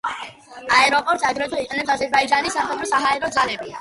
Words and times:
აეროპორტს 0.77 1.27
აგრეთვე 1.31 1.61
იყენებს 1.67 1.93
აზერბაიჯანის 1.97 2.59
სამხედრო-საჰაერო 2.59 3.31
ძალები. 3.37 3.69